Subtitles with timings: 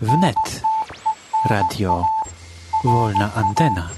[0.00, 0.62] Wnet.
[1.50, 2.04] Radio.
[2.84, 3.90] Wolna antena.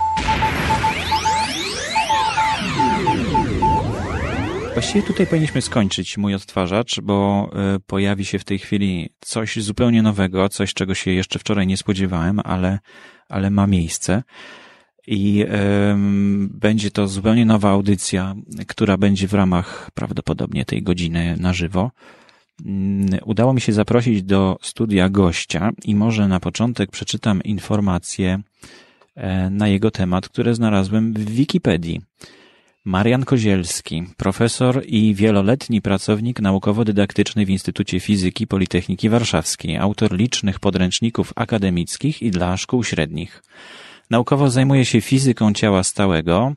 [4.73, 10.03] Właściwie tutaj powinniśmy skończyć mój odtwarzacz, bo y, pojawi się w tej chwili coś zupełnie
[10.03, 12.79] nowego, coś czego się jeszcze wczoraj nie spodziewałem, ale,
[13.29, 14.23] ale ma miejsce.
[15.07, 15.45] I
[16.51, 18.35] będzie to zupełnie nowa audycja,
[18.67, 21.91] która będzie w ramach prawdopodobnie tej godziny na żywo.
[22.67, 28.41] Y, udało mi się zaprosić do studia gościa i może na początek przeczytam informacje
[29.15, 32.01] e, na jego temat, które znalazłem w Wikipedii.
[32.85, 41.33] Marian Kozielski, profesor i wieloletni pracownik naukowo-dydaktyczny w Instytucie Fizyki Politechniki Warszawskiej, autor licznych podręczników
[41.37, 43.43] akademickich i dla szkół średnich.
[44.11, 46.53] Naukowo zajmuje się fizyką ciała stałego,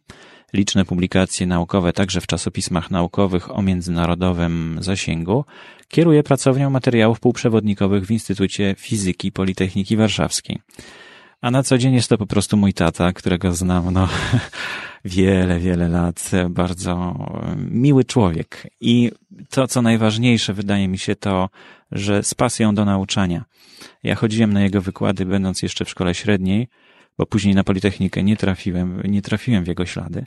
[0.54, 5.46] liczne publikacje naukowe także w czasopismach naukowych o międzynarodowym zasięgu,
[5.92, 10.60] kieruje pracownią materiałów półprzewodnikowych w Instytucie Fizyki Politechniki Warszawskiej.
[11.42, 14.10] A na co dzień jest to po prostu mój tata, którego znam, no,
[15.06, 16.32] wiele, wiele lat.
[16.50, 17.16] Bardzo
[17.58, 18.68] miły człowiek.
[18.82, 19.12] I
[19.50, 21.50] to, co najważniejsze, wydaje mi się to,
[21.92, 23.46] że z pasją do nauczania.
[24.04, 26.68] Ja chodziłem na jego wykłady, będąc jeszcze w szkole średniej,
[27.18, 30.26] bo później na Politechnikę nie trafiłem, nie trafiłem w jego ślady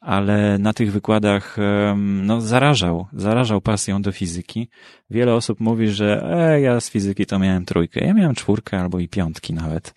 [0.00, 1.56] ale na tych wykładach
[1.96, 4.68] no, zarażał, zarażał pasją do fizyki.
[5.10, 8.06] Wiele osób mówi, że e, ja z fizyki to miałem trójkę.
[8.06, 9.94] Ja miałem czwórkę albo i piątki nawet.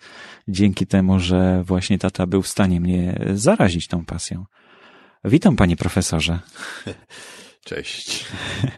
[0.48, 4.44] Dzięki temu, że właśnie tata był w stanie mnie zarazić tą pasją.
[5.24, 6.38] Witam, panie profesorze.
[7.64, 8.24] Cześć.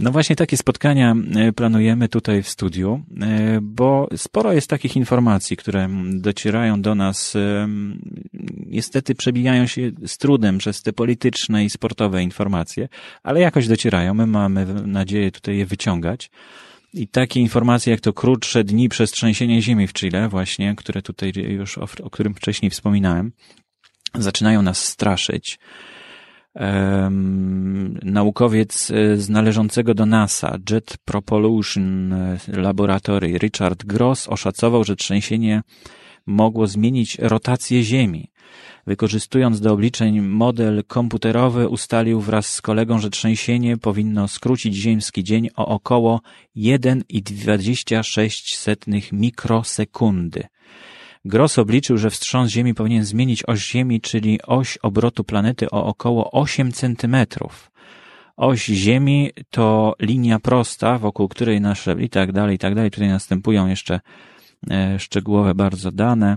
[0.00, 5.56] No właśnie takie spotkania e, planujemy tutaj w studiu, e, bo sporo jest takich informacji,
[5.56, 7.68] które docierają do nas, e,
[8.66, 12.88] niestety przebijają się z trudem przez te polityczne i sportowe informacje,
[13.22, 14.14] ale jakoś docierają.
[14.14, 16.30] My mamy nadzieję tutaj je wyciągać.
[16.94, 21.32] I takie informacje jak to krótsze dni przez trzęsienie ziemi w Chile właśnie, które tutaj
[21.36, 23.32] już, o, o którym wcześniej wspominałem,
[24.14, 25.58] zaczynają nas straszyć
[28.02, 35.62] naukowiec e, z należącego do NASA Jet Propulsion e, Laboratory Richard Gross oszacował, że trzęsienie
[36.26, 38.30] mogło zmienić rotację Ziemi.
[38.86, 45.48] Wykorzystując do obliczeń model komputerowy, ustalił wraz z kolegą, że trzęsienie powinno skrócić ziemski dzień
[45.56, 46.20] o około
[46.56, 50.44] 1,26 mikrosekundy.
[51.24, 56.30] Gross obliczył, że wstrząs Ziemi powinien zmienić oś Ziemi, czyli oś obrotu planety o około
[56.30, 57.70] 8 centymetrów.
[58.36, 62.90] Oś Ziemi to linia prosta, wokół której nasze i tak dalej, i tak dalej.
[62.90, 64.00] Tutaj następują jeszcze
[64.70, 66.36] e, szczegółowe bardzo dane.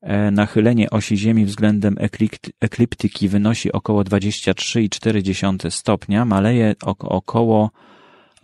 [0.00, 1.96] E, nachylenie osi Ziemi względem
[2.60, 7.70] ekliptyki wynosi około 23,4 stopnia, maleje około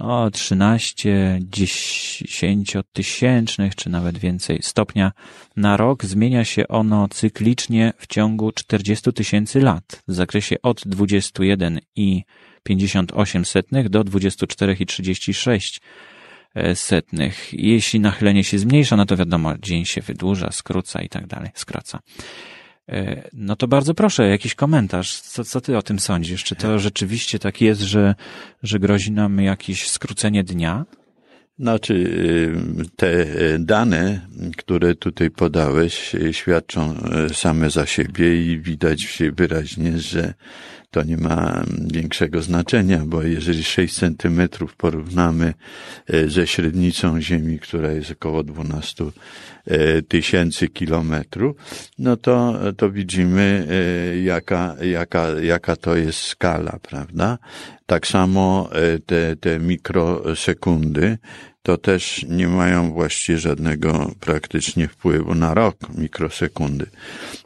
[0.01, 5.13] o 13 dziesięciotysięcznych, czy nawet więcej stopnia
[5.57, 6.05] na rok.
[6.05, 14.05] Zmienia się ono cyklicznie w ciągu 40 tysięcy lat w zakresie od 21,58 setnych do
[14.05, 15.81] 24,36
[16.55, 17.49] e, setnych.
[17.53, 22.01] Jeśli nachylenie się zmniejsza, no to wiadomo, dzień się wydłuża, skróca i tak dalej, skraca.
[22.91, 25.21] E, no to bardzo proszę, jakiś komentarz.
[25.21, 26.45] Co, co ty o tym sądzisz?
[26.45, 28.15] Czy to rzeczywiście tak jest, że,
[28.63, 30.85] że grozi nam jakieś skrócenie dnia?
[31.59, 33.27] Znaczy, y, te
[33.59, 34.21] dane,
[34.57, 36.95] które tutaj podałeś, świadczą
[37.31, 40.35] y, same za siebie i widać wyraźnie, że
[40.91, 45.55] to nie ma większego znaczenia, bo jeżeli 6 centymetrów porównamy
[46.15, 49.05] y, ze średnicą Ziemi, która jest około 12
[50.09, 51.57] tysięcy kilometrów,
[51.99, 53.67] no to, to widzimy,
[54.25, 57.39] jaka, jaka, jaka to jest skala, prawda?
[57.87, 58.71] Tak samo
[59.07, 61.19] te, te mikrosekundy,
[61.63, 66.87] to też nie mają właściwie żadnego praktycznie wpływu na rok, mikrosekundy.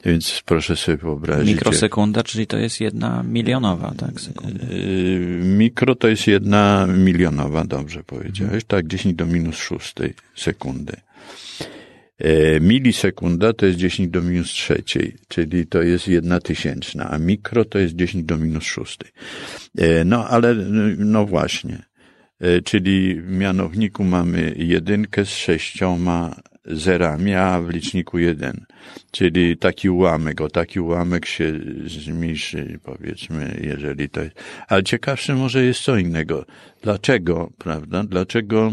[0.04, 1.54] Więc proszę sobie wyobrazić.
[1.54, 4.20] Mikrosekunda, czyli to jest jedna milionowa, tak?
[4.20, 4.66] Sekunda.
[4.66, 8.62] Yy, mikro to jest jedna milionowa, dobrze powiedziałeś, mhm.
[8.68, 10.96] tak, 10 do minus szóstej sekundy.
[12.18, 17.64] Yy, milisekunda to jest 10 do minus trzeciej, czyli to jest jedna tysięczna, a mikro
[17.64, 19.10] to jest 10 do minus szóstej.
[19.74, 20.54] Yy, no ale,
[20.98, 21.93] no właśnie.
[22.40, 28.66] E, czyli w mianowniku mamy jedynkę z sześcioma zerami, a w liczniku jeden.
[29.10, 31.52] Czyli taki ułamek, o taki ułamek się
[31.86, 34.36] zmniejszy, powiedzmy, jeżeli to jest.
[34.68, 36.44] Ale ciekawsze może jest co innego.
[36.82, 38.04] Dlaczego, prawda?
[38.04, 38.72] Dlaczego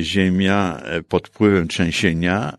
[0.00, 2.56] Ziemia pod wpływem trzęsienia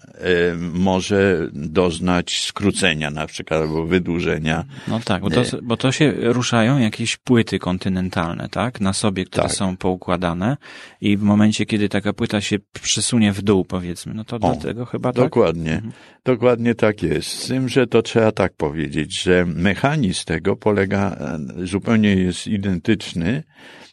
[0.59, 4.65] może doznać skrócenia na przykład albo wydłużenia.
[4.87, 8.81] No tak, bo to, bo to się ruszają jakieś płyty kontynentalne, tak?
[8.81, 9.53] Na sobie, które tak.
[9.53, 10.57] są poukładane
[11.01, 14.85] i w momencie, kiedy taka płyta się przesunie w dół, powiedzmy, no to o, dlatego
[14.85, 15.23] chyba tak?
[15.23, 15.73] Dokładnie.
[15.73, 15.93] Mhm.
[16.25, 17.29] Dokładnie tak jest.
[17.29, 21.17] Z tym, że to trzeba tak powiedzieć, że mechanizm tego polega,
[21.63, 23.43] zupełnie jest identyczny,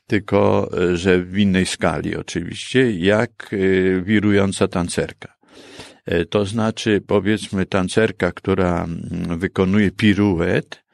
[0.09, 5.39] tylko że w innej skali oczywiście, jak y, wirująca tancerka.
[6.09, 10.88] E, to znaczy, powiedzmy, tancerka, która mm, wykonuje piruet, e,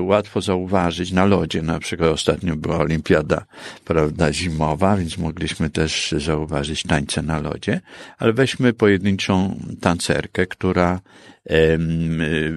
[0.00, 1.62] łatwo zauważyć na lodzie.
[1.62, 3.44] Na przykład ostatnio była olimpiada,
[3.84, 7.80] prawda, zimowa, więc mogliśmy też zauważyć tańce na lodzie,
[8.18, 11.00] ale weźmy pojedynczą tancerkę, która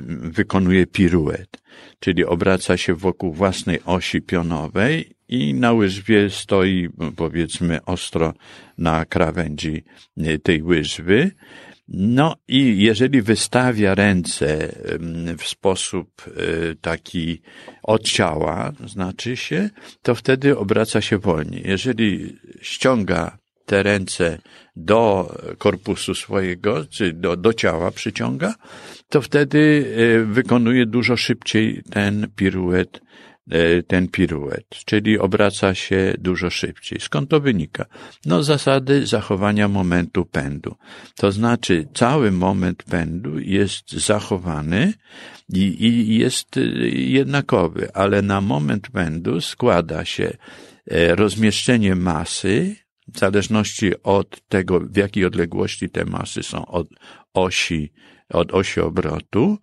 [0.07, 1.61] wykonuje piruet,
[1.99, 8.33] czyli obraca się wokół własnej osi pionowej i na łyżwie stoi, powiedzmy, ostro
[8.77, 9.83] na krawędzi
[10.17, 11.31] e, tej łyżwy,
[11.87, 14.75] no i jeżeli wystawia ręce
[15.37, 16.31] w sposób e,
[16.75, 17.41] taki
[17.83, 19.69] od ciała, znaczy się,
[20.01, 21.63] to wtedy obraca się wolniej.
[21.65, 24.37] Jeżeli ściąga te ręce
[24.75, 28.55] do korpusu swojego, czy do, do ciała przyciąga,
[29.09, 33.01] to wtedy e, wykonuje dużo szybciej ten piruet
[33.87, 36.99] ten piruet, czyli obraca się dużo szybciej.
[36.99, 37.85] Skąd to wynika?
[38.25, 40.75] No, zasady zachowania momentu pędu.
[41.15, 44.93] To znaczy, cały moment pędu jest zachowany
[45.49, 46.59] i, i jest
[46.91, 50.37] jednakowy, ale na moment pędu składa się
[50.91, 52.75] e, rozmieszczenie masy,
[53.07, 56.87] w zależności od tego, w jakiej odległości te masy są od
[57.33, 57.93] osi,
[58.29, 59.57] od osi obrotu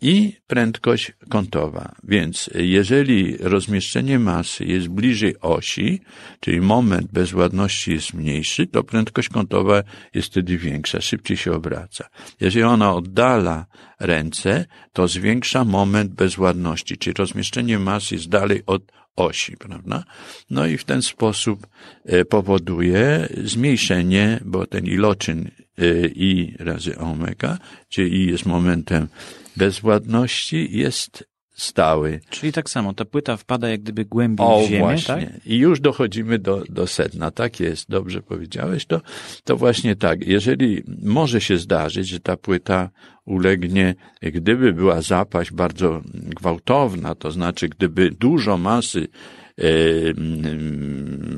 [0.00, 1.94] i prędkość kątowa.
[2.04, 6.00] Więc jeżeli rozmieszczenie masy jest bliżej osi,
[6.40, 9.82] czyli moment bezładności jest mniejszy, to prędkość kątowa
[10.14, 12.08] jest wtedy większa, szybciej się obraca.
[12.40, 13.66] Jeżeli ona oddala
[14.00, 18.82] ręce, to zwiększa moment bezładności, czyli rozmieszczenie masy jest dalej od
[19.16, 20.04] osi, prawda?
[20.50, 21.66] No i w ten sposób
[22.04, 27.58] e, powoduje zmniejszenie, bo ten iloczyn e, i razy omega,
[27.88, 29.08] czyli i jest momentem
[29.56, 31.30] bezwładności jest
[31.60, 32.20] stały.
[32.30, 35.14] Czyli tak samo, ta płyta wpada jak gdyby głębiej o, w ziemię, właśnie.
[35.14, 35.46] tak?
[35.46, 37.30] I już dochodzimy do, do sedna.
[37.30, 38.86] Tak jest, dobrze powiedziałeś.
[38.86, 39.00] To,
[39.44, 40.26] to właśnie tak.
[40.26, 42.90] Jeżeli może się zdarzyć, że ta płyta
[43.24, 49.08] ulegnie, gdyby była zapaść bardzo gwałtowna, to znaczy gdyby dużo masy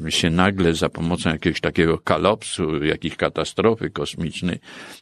[0.09, 4.59] się nagle za pomocą jakiegoś takiego kalopsu, jakiejś katastrofy kosmicznej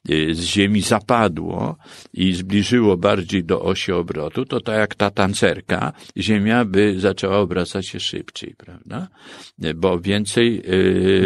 [0.09, 1.77] e, z Ziemi zapadło
[2.13, 7.87] i zbliżyło bardziej do osi obrotu, to tak jak ta tancerka, Ziemia by zaczęła obracać
[7.87, 9.09] się szybciej, prawda?
[9.63, 10.63] E, bo więcej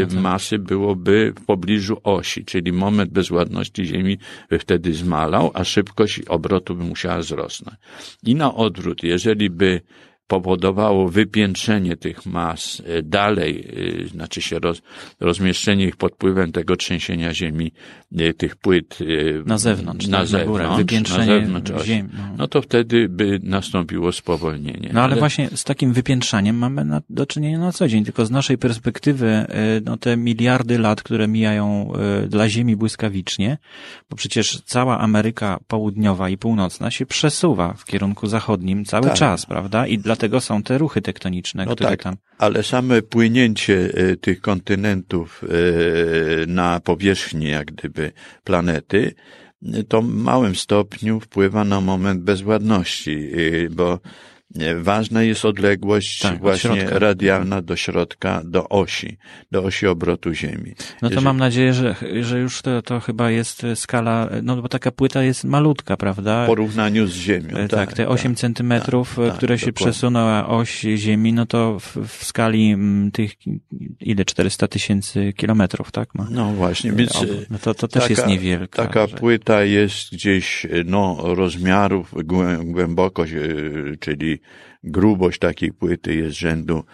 [0.00, 0.20] no tak.
[0.20, 4.18] masy byłoby w pobliżu osi, czyli moment bezładności Ziemi
[4.50, 7.76] by wtedy zmalał, a szybkość obrotu by musiała wzrosnąć.
[8.22, 9.80] I na odwrót, jeżeli by
[10.26, 13.68] powodowało wypiętrzenie tych mas e, dalej,
[14.04, 14.82] e, znaczy się roz,
[15.20, 17.72] rozmieszczenie ich pod wpływem tego trzęsienia ziemi,
[18.18, 18.98] e, tych płyt
[19.46, 22.08] na zewnątrz, na, tak, zewnątrz, na, wypiętrzenie na zewnątrz ziemi.
[22.16, 22.22] No.
[22.38, 22.48] no.
[22.48, 24.90] to wtedy by nastąpiło spowolnienie.
[24.92, 28.26] No ale, ale, właśnie z takim wypiętrzaniem mamy na, do czynienia na co dzień, tylko
[28.26, 29.46] z naszej perspektywy,
[29.84, 31.92] no te miliardy lat, które mijają
[32.28, 33.58] dla Ziemi błyskawicznie,
[34.10, 39.14] bo przecież cała Ameryka Południowa i Północna się przesuwa w kierunku zachodnim cały tak.
[39.14, 39.86] czas, prawda?
[39.86, 42.16] I dla dlatego są te ruchy tektoniczne, no które tak, tam.
[42.38, 48.12] Ale same płynięcie e, tych kontynentów e, na powierzchni, jak gdyby,
[48.44, 49.14] planety,
[49.88, 53.30] to w małym stopniu wpływa na moment bezładności,
[53.66, 54.00] e, bo
[54.76, 59.18] Ważna jest odległość tak, właśnie radialna do środka, do osi,
[59.52, 60.74] do osi obrotu Ziemi.
[60.78, 61.24] No to Jeżeli...
[61.24, 65.44] mam nadzieję, że, że już to, to chyba jest skala, no bo taka płyta jest
[65.44, 66.44] malutka, prawda?
[66.44, 67.56] W porównaniu z Ziemią.
[67.56, 69.92] Tak, tak te 8 tak, centymetrów, tak, które się dokładnie.
[69.92, 73.32] przesunęła oś Ziemi, no to w, w skali m, tych,
[74.00, 76.14] ile, 400 tysięcy kilometrów, tak?
[76.14, 76.26] Ma.
[76.30, 77.12] No właśnie, więc
[77.50, 78.82] no to, to też taka, jest niewielka.
[78.82, 79.16] Taka że...
[79.16, 82.14] płyta jest gdzieś, no, rozmiarów,
[82.64, 83.38] głębokość, e,
[84.00, 84.43] czyli
[84.84, 86.84] grubość takiej płyty jest rzędu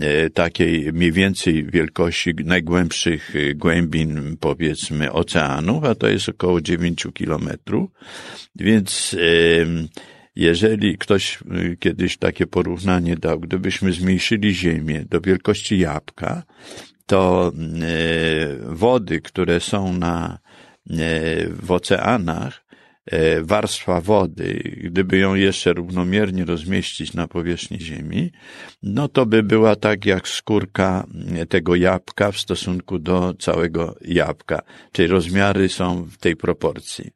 [0.00, 7.06] e, takiej mniej więcej wielkości najgłębszych e, głębin, powiedzmy, oceanów, a to jest około 9
[7.14, 7.90] kilometrów.
[8.56, 9.16] Więc
[10.36, 16.42] jeżeli ktoś e, kiedyś takie porównanie dał, gdybyśmy zmniejszyli Ziemię do wielkości jabłka,
[17.06, 17.52] to
[18.62, 20.38] wody, które są na,
[21.50, 22.65] w oceanach,
[23.42, 28.30] warstwa wody, gdyby ją jeszcze równomiernie rozmieścić na powierzchni Ziemi,
[28.82, 31.06] no to by była tak jak skórka
[31.48, 37.15] tego jabłka w stosunku do całego jabłka, czyli rozmiary są w tej proporcji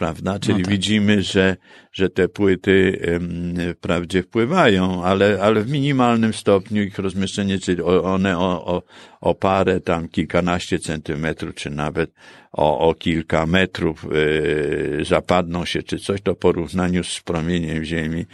[0.00, 0.38] prawda?
[0.38, 0.72] Czyli no tak.
[0.72, 1.56] widzimy, że,
[1.92, 3.00] że te płyty
[3.76, 8.82] wprawdzie wpływają, ale, ale w minimalnym stopniu ich rozmieszczenie, czyli one o, o,
[9.20, 12.10] o parę tam kilkanaście centymetrów, czy nawet
[12.52, 14.06] o, o kilka metrów
[14.98, 18.24] yy, zapadną się, czy coś, to w porównaniu z promieniem Ziemi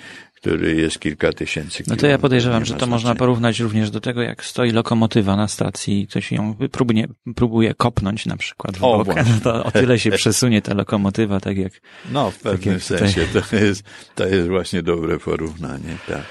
[0.46, 2.90] który jest kilka tysięcy No to ja podejrzewam, że to znaczenia.
[2.90, 7.74] można porównać również do tego, jak stoi lokomotywa na stacji i ktoś ją próbuje, próbuje
[7.74, 9.16] kopnąć na przykład w o, bok.
[9.44, 11.72] To o tyle się przesunie ta lokomotywa, tak jak...
[12.12, 13.84] No, w pewnym tak sensie to jest,
[14.14, 16.22] to jest właśnie dobre porównanie, tak.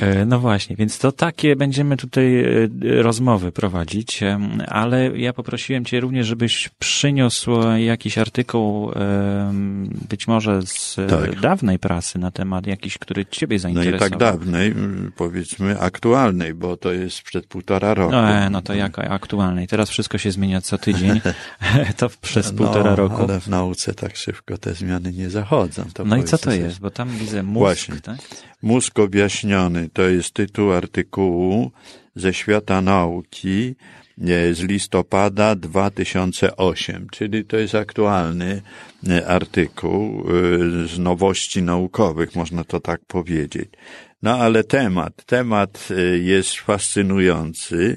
[0.00, 2.68] E, no właśnie, więc to takie będziemy tutaj e,
[3.02, 8.92] rozmowy prowadzić, e, ale ja poprosiłem Cię również, żebyś przyniósł jakiś artykuł,
[10.08, 11.40] być może z tak.
[11.40, 14.00] dawnej prasy na temat jakiś, który Ciebie zainteresował.
[14.00, 14.74] No i tak dawnej,
[15.16, 18.12] powiedzmy aktualnej, bo to jest przed półtora roku.
[18.12, 19.68] No, no to jak aktualnej?
[19.68, 21.20] Teraz wszystko się zmienia co tydzień,
[21.96, 23.22] to przez no, półtora roku.
[23.22, 25.84] ale w nauce tak szybko te zmiany nie zachodzą.
[26.04, 26.80] no i co to jest?
[26.80, 28.00] Bo tam widzę mózg, Właśnie.
[28.00, 28.18] tak?
[28.62, 31.70] Mózg objaśniony to jest tytuł artykułu
[32.16, 33.74] ze świata nauki
[34.52, 38.62] z listopada 2008, czyli to jest aktualny
[39.08, 43.68] e, artykuł e, z nowości naukowych, można to tak powiedzieć.
[44.22, 47.96] No ale temat, temat e, jest fascynujący,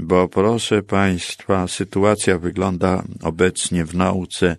[0.00, 4.56] bo proszę Państwa, sytuacja wygląda obecnie w nauce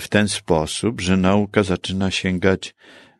[0.00, 2.74] w ten sposób, że nauka zaczyna sięgać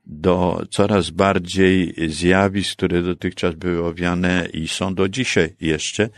[0.06, 6.08] do coraz bardziej zjawisk, które dotychczas były owiane i są do dzisiaj jeszcze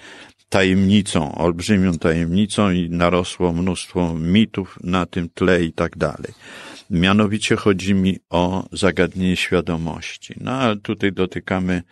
[0.49, 6.33] tajemnicą, olbrzymią tajemnicą i narosło mnóstwo mitów na tym tle i tak dalej.
[6.91, 10.35] Mianowicie chodzi mi o zagadnienie świadomości.
[10.41, 11.83] No ale tutaj dotykamy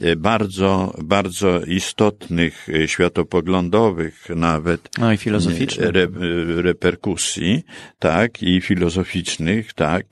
[0.00, 4.88] e, bardzo, bardzo istotnych, e, światopoglądowych nawet.
[4.98, 5.88] No i filozoficznych.
[5.88, 6.08] Re,
[6.62, 7.62] reperkusji,
[7.98, 10.06] tak, i filozoficznych, tak.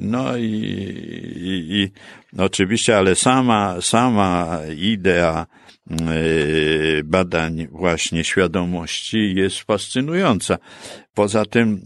[0.00, 0.42] No i,
[1.36, 1.90] i, i
[2.38, 5.73] oczywiście, ale sama, sama idea, E,
[7.04, 10.58] badań właśnie świadomości jest fascynująca.
[11.14, 11.80] Poza tym,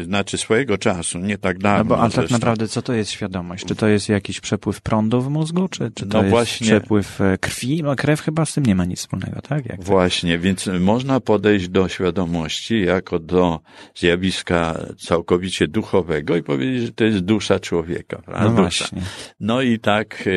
[0.00, 1.78] e, znaczy swojego czasu, nie tak dawno.
[1.78, 3.64] No bo, ale tak naprawdę co to jest świadomość?
[3.64, 7.20] Czy to jest jakiś przepływ prądu w mózgu, czy, czy to no jest właśnie, przepływ
[7.20, 7.82] e, krwi?
[7.82, 9.66] No krew chyba z tym nie ma nic wspólnego, tak?
[9.66, 13.60] Jak właśnie, więc można podejść do świadomości jako do
[13.94, 18.22] zjawiska całkowicie duchowego i powiedzieć, że to jest dusza człowieka.
[18.26, 18.54] No dusza.
[18.54, 19.02] właśnie.
[19.40, 20.28] No i tak,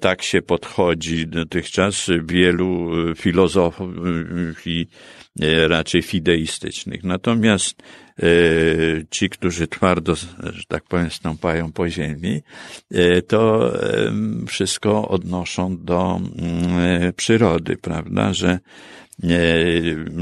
[0.00, 1.26] tak się podchodzi
[1.58, 3.88] dotychczas wielu filozofów
[4.66, 4.86] i
[5.40, 7.04] E, raczej fideistycznych.
[7.04, 7.82] Natomiast
[8.18, 8.24] e,
[9.10, 12.42] ci, którzy twardo, że tak powiem, stąpają po ziemi,
[12.90, 13.72] e, to
[14.46, 18.58] wszystko odnoszą do mm, przyrody, prawda, że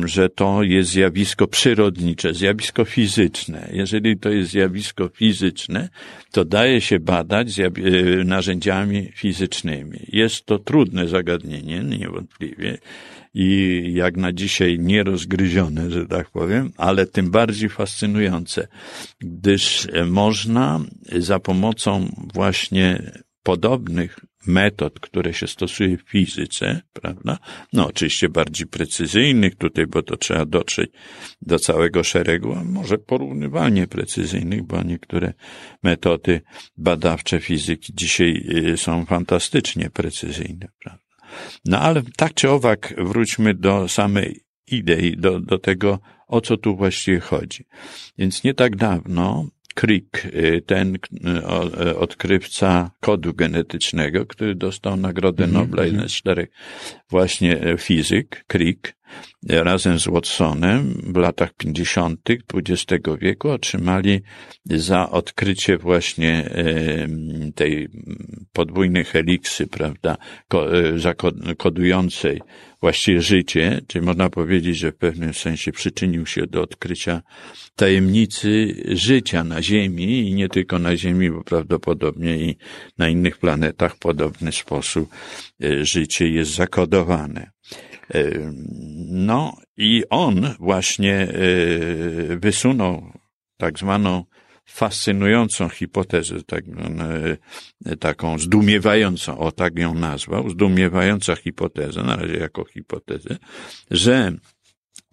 [0.05, 3.69] że to jest zjawisko przyrodnicze, zjawisko fizyczne.
[3.73, 5.88] Jeżeli to jest zjawisko fizyczne,
[6.33, 7.49] to daje się badać
[8.25, 9.99] narzędziami fizycznymi.
[10.09, 12.79] Jest to trudne zagadnienie, niewątpliwie
[13.35, 18.69] i jak na dzisiaj nierozgryzione, że tak powiem, ale tym bardziej fascynujące,
[19.21, 20.81] gdyż można
[21.19, 23.12] za pomocą właśnie
[23.43, 27.38] podobnych metod, które się stosuje w fizyce, prawda?
[27.73, 30.91] No, oczywiście bardziej precyzyjnych tutaj, bo to trzeba dotrzeć
[31.43, 35.33] do całego szeregu, a może porównywalnie precyzyjnych, bo niektóre
[35.83, 36.41] metody
[36.76, 41.07] badawcze fizyki dzisiaj y, są fantastycznie precyzyjne, prawda?
[41.65, 46.76] No ale tak czy owak wróćmy do samej idei, do, do tego, o co tu
[46.76, 47.65] właściwie chodzi.
[48.19, 55.52] Więc nie tak dawno Crick, y, ten y, odkrywca kodu genetycznego, który dostał Nagrodę -hmm.
[55.52, 56.09] Nobla, jeden mhm.
[56.09, 56.49] z czterech
[57.11, 58.96] właśnie fizyk, Crick,
[59.49, 62.21] razem z Watsonem w latach 50.
[62.55, 64.21] XX wieku otrzymali
[64.65, 67.09] za odkrycie właśnie e,
[67.55, 67.89] tej
[68.53, 70.17] podwójnej heliksy, prawda,
[71.57, 72.41] kodującej
[72.81, 77.23] właściwie życie, czyli można powiedzieć, że w pewnym sensie przyczynił się do odkrycia
[77.77, 82.57] tajemnicy życia na Ziemi i nie tylko na Ziemi, bo prawdopodobnie i
[82.99, 85.09] na innych planetach w podobny sposób
[85.83, 87.56] życie jest zakodowane.
[89.09, 91.29] No i on właśnie
[92.41, 93.13] wysunął
[93.57, 94.25] tak zwaną
[94.67, 96.65] fascynującą hipotezę, tak,
[97.87, 103.37] e, taką zdumiewającą, o tak ją nazwał, zdumiewająca hipoteza, na razie jako hipotezę,
[103.91, 104.33] że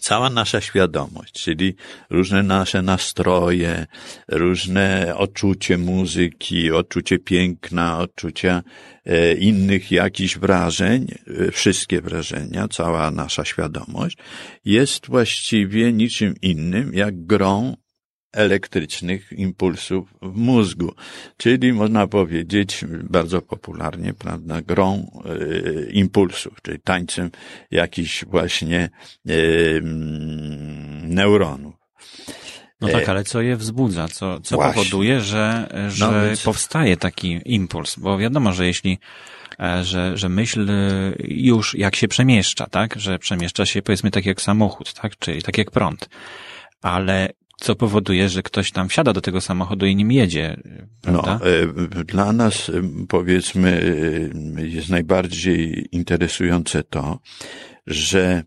[0.04, 1.76] cała nasza świadomość, czyli
[2.10, 3.86] różne nasze nastroje,
[4.28, 8.64] różne odczucie muzyki, odczucie piękna, odczucia
[9.06, 11.08] e, innych jakichś wrażeń,
[11.48, 14.18] e, wszystkie wrażenia, cała nasza świadomość
[14.66, 17.76] jest właściwie niczym innym jak grą
[18.34, 20.94] elektrycznych impulsów w mózgu.
[21.38, 27.32] Czyli można powiedzieć bardzo popularnie, prawda, grą e, impulsów, czyli tańcem
[27.72, 28.90] jakichś właśnie
[29.28, 29.34] e,
[31.04, 31.74] neuronów.
[32.82, 34.08] No tak, ale co je wzbudza?
[34.08, 36.44] Co, co powoduje, że, że no więc...
[36.44, 38.00] powstaje taki impuls?
[38.00, 39.00] Bo wiadomo, że jeśli
[39.60, 40.68] e, że, że myśl
[41.28, 42.96] już jak się przemieszcza, tak?
[43.00, 45.18] Że przemieszcza się powiedzmy tak jak samochód, tak?
[45.20, 46.10] Czyli tak jak prąd.
[46.82, 47.30] Ale
[47.64, 50.58] co powoduje, że ktoś tam wsiada do tego samochodu i nim jedzie.
[51.02, 51.40] Prawda?
[51.76, 52.74] No, dla nas e,
[53.08, 53.82] powiedzmy
[54.58, 57.20] e, jest najbardziej interesujące to,
[57.88, 58.44] że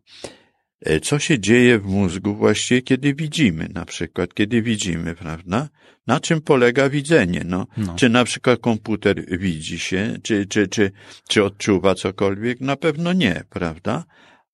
[1.03, 5.69] co się dzieje w mózgu właściwie, kiedy widzimy, na przykład, kiedy widzimy, prawda?
[6.07, 7.43] Na czym polega widzenie?
[7.45, 7.95] No, no.
[7.95, 10.91] Czy na przykład komputer widzi się, czy, czy, czy,
[11.29, 12.61] czy odczuwa cokolwiek?
[12.61, 14.05] Na pewno nie, prawda?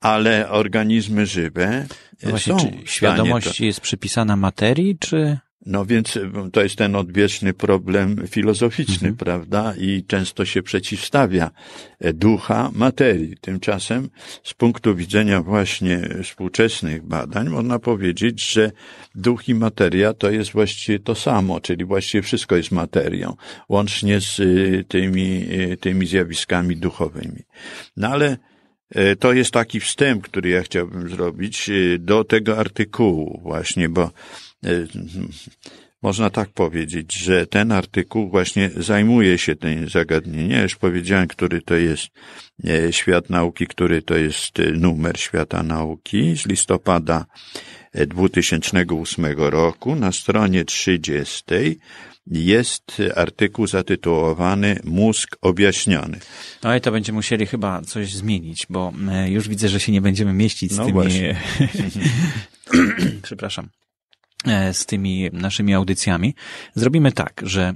[0.02, 1.86] Ale organizmy żywe
[2.22, 2.58] no właśnie, są.
[2.58, 3.64] Czy świadomość to...
[3.64, 5.38] jest przypisana materii, czy?
[5.66, 6.18] No więc
[6.52, 9.16] to jest ten odwieczny problem filozoficzny, mhm.
[9.16, 9.74] prawda?
[9.78, 11.50] I często się przeciwstawia
[12.14, 13.36] ducha materii.
[13.40, 14.08] Tymczasem
[14.44, 18.72] z punktu widzenia właśnie współczesnych badań można powiedzieć, że
[19.14, 23.36] duch i materia to jest właściwie to samo, czyli właściwie wszystko jest materią,
[23.68, 27.42] łącznie z y, tymi, y, tymi zjawiskami duchowymi.
[27.96, 28.51] No ale E,
[29.18, 34.10] to jest taki wstęp, który ja chciałbym zrobić e, do tego artykułu właśnie, bo e,
[36.02, 40.62] można tak powiedzieć, że ten artykuł właśnie zajmuje się tym zagadnieniem.
[40.62, 42.08] Już powiedziałem, który to jest
[42.90, 47.26] świat nauki, który to jest numer świata nauki z listopada
[48.06, 51.44] 2008 roku na stronie 30
[52.26, 56.18] jest artykuł zatytułowany Mózg objaśniony.
[56.62, 60.00] No i to będziemy musieli chyba coś zmienić, bo e, już widzę, że się nie
[60.00, 61.02] będziemy mieścić z no tymi...
[63.22, 63.68] Przepraszam
[64.46, 66.34] e, z tymi naszymi audycjami.
[66.74, 67.74] Zrobimy tak, że e,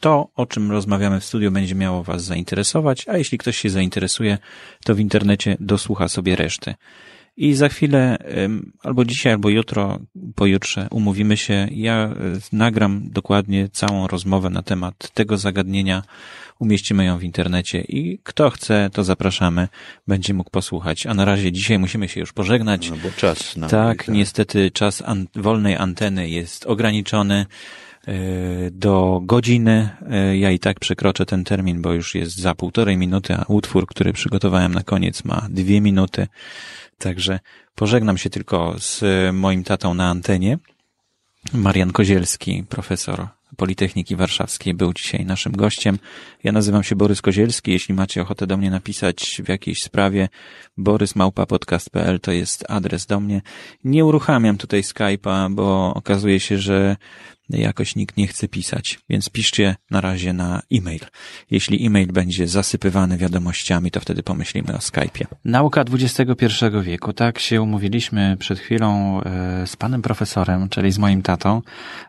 [0.00, 4.38] to, o czym rozmawiamy w studiu, będzie miało Was zainteresować, a jeśli ktoś się zainteresuje,
[4.84, 6.74] to w internecie dosłucha sobie reszty.
[7.36, 8.18] I za chwilę,
[8.82, 9.98] albo dzisiaj, albo jutro,
[10.34, 11.68] pojutrze umówimy się.
[11.70, 12.12] Ja e,
[12.52, 16.02] nagram dokładnie całą rozmowę na temat tego zagadnienia.
[16.58, 19.68] Umieścimy ją w internecie i kto chce, to zapraszamy.
[20.08, 21.06] Będzie mógł posłuchać.
[21.06, 22.90] A na razie dzisiaj musimy się już pożegnać.
[22.90, 23.56] No bo czas.
[23.56, 27.46] Na tak, tak, niestety czas an wolnej anteny jest ograniczony
[28.72, 29.88] do godziny.
[30.10, 33.86] E, ja i tak przekroczę ten termin, bo już jest za półtorej minuty, a utwór,
[33.86, 36.26] który przygotowałem na koniec ma dwie minuty.
[36.98, 37.40] Także
[37.74, 40.58] pożegnam się tylko z moim tatą na antenie.
[41.52, 45.98] Marian Kozielski, profesor Politechniki Warszawskiej, był dzisiaj naszym gościem.
[46.46, 47.70] Ja nazywam się Borys Kozielski.
[47.70, 50.28] Jeśli macie ochotę do mnie napisać w jakiejś sprawie,
[50.76, 53.42] borysmałpapodcast.pl to jest adres do mnie.
[53.84, 56.96] Nie uruchamiam tutaj Skype'a, bo okazuje się, że
[57.48, 61.00] jakoś nikt nie chce pisać, więc piszcie na razie na e-mail.
[61.50, 65.26] Jeśli e-mail będzie zasypywany wiadomościami, to wtedy pomyślimy o Skype'ie.
[65.44, 66.46] Nauka XXI
[66.82, 67.12] wieku.
[67.12, 71.62] Tak się umówiliśmy przed chwilą e, z panem profesorem, czyli z moim tatą.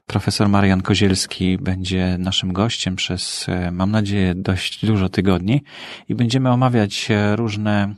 [0.08, 5.64] Profesor Marian Kozielski będzie naszym gościem przez, e, mam nadzieję, dość dużo tygodni
[6.10, 7.96] i będziemy omawiać e, różne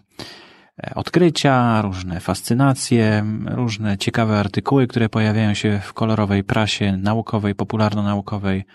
[0.96, 8.66] odkrycia, różne fascynacje, różne ciekawe artykuły, które pojawiają się w kolorowej prasie naukowej, popularno-naukowej.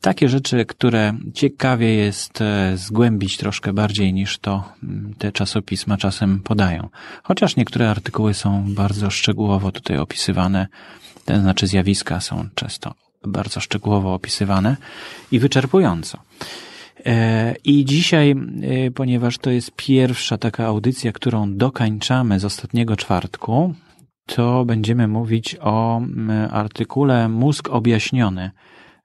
[0.00, 6.40] Takie rzeczy, które ciekawie jest e, zgłębić troszkę bardziej niż to mm, te czasopisma czasem
[6.40, 6.88] podają.
[7.22, 10.66] Chociaż niektóre artykuły są bardzo szczegółowo tutaj opisywane,
[11.24, 14.76] to znaczy zjawiska są często bardzo szczegółowo opisywane
[15.32, 16.18] i wyczerpująco.
[17.06, 23.74] E, I dzisiaj, e, ponieważ to jest pierwsza taka audycja, którą dokańczamy z ostatniego czwartku,
[24.26, 26.00] to będziemy mówić o
[26.50, 28.50] artykule Mózg objaśniony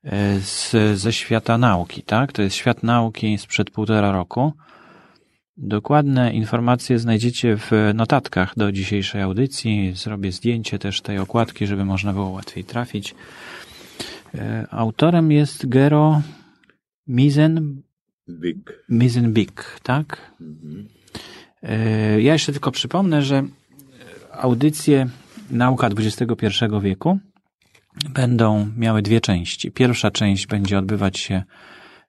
[0.04, 2.32] e, z, ze świata nauki, tak?
[2.32, 4.54] To jest świat nauki sprzed półtora roku.
[5.58, 9.94] Dokładne informacje znajdziecie w notatkach do dzisiejszej audycji.
[9.96, 13.16] Zrobię zdjęcie też tej okładki, żeby można było łatwiej trafić.
[14.72, 16.22] Autorem jest Gero
[17.08, 17.82] Mizen
[18.30, 18.86] Big.
[19.34, 20.34] Big, tak?
[20.42, 20.88] Mhm.
[21.64, 23.44] E, ja jeszcze tylko przypomnę, że
[24.32, 25.08] audycje
[25.52, 26.48] Nauka XXI
[26.82, 27.20] wieku
[28.10, 29.72] będą miały dwie części.
[29.72, 31.44] Pierwsza część będzie odbywać się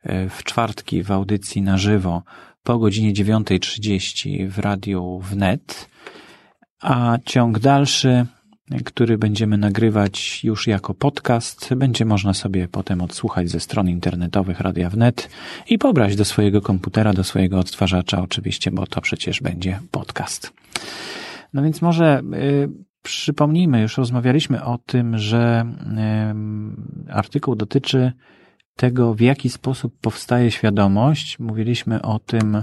[0.03, 2.23] e, w czwartki w audycji na żywo
[2.63, 5.89] po godzinie 9.30 w radiu wnet,
[6.81, 8.27] a ciąg dalszy,
[8.85, 14.91] który będziemy nagrywać już jako podcast, będzie można sobie potem odsłuchać ze stron internetowych Radia
[14.91, 15.31] Wnet
[15.69, 20.53] i pobrać do swojego komputera, do swojego odtwarzacza oczywiście, bo to przecież będzie podcast.
[21.53, 22.69] No więc może y,
[23.03, 25.67] przypomnijmy, już rozmawialiśmy o tym, że
[27.07, 28.13] y, artykuł dotyczy
[28.77, 31.39] tego, w jaki sposób powstaje świadomość.
[31.39, 32.63] Mówiliśmy o tym,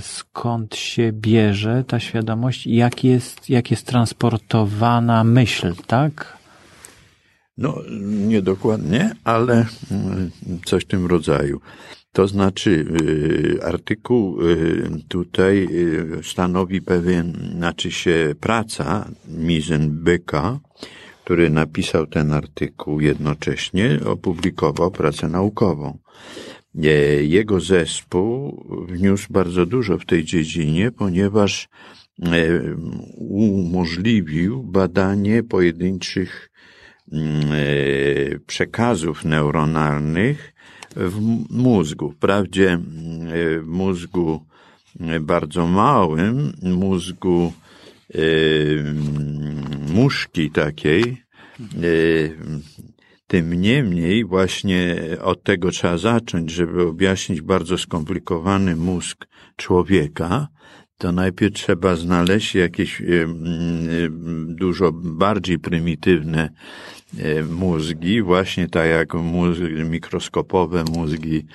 [0.00, 6.38] skąd się bierze ta świadomość jak jest, jak jest transportowana myśl, tak?
[7.58, 7.78] No,
[8.28, 10.30] niedokładnie, ale mm,
[10.64, 11.60] coś w tym rodzaju.
[12.12, 20.60] To znaczy, y, artykuł y, tutaj y, stanowi pewien, znaczy się praca Mizenbyka,
[21.24, 25.98] który napisał ten artykuł jednocześnie, opublikował pracę naukową.
[27.20, 31.68] Jego zespół wniósł bardzo dużo w tej dziedzinie, ponieważ
[32.22, 32.28] e,
[33.18, 36.50] umożliwił badanie pojedynczych
[37.12, 40.54] mm, e, przekazów neuronalnych
[40.96, 42.10] w mózgu.
[42.10, 42.84] Wprawdzie mm,
[43.62, 44.44] w mózgu
[45.20, 47.52] bardzo małym, mózgu
[48.14, 48.18] e,
[49.92, 51.22] muszki takiej,
[53.30, 60.48] tym niemniej właśnie od tego trzeba zacząć, żeby objaśnić bardzo skomplikowany mózg człowieka,
[60.98, 63.02] to najpierw trzeba znaleźć jakieś
[64.46, 66.50] dużo bardziej prymitywne
[67.50, 71.46] mózgi, właśnie tak jak mózg, mikroskopowe mózgi